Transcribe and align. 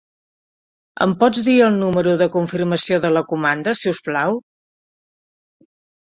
Em 1.05 1.11
pots 1.23 1.41
dir 1.49 1.57
el 1.65 1.75
número 1.81 2.15
de 2.21 2.27
confirmació 2.35 2.97
de 3.03 3.11
la 3.17 3.23
comanda, 3.33 3.75
si 3.83 3.91
us 3.97 4.01
plau? 4.07 4.39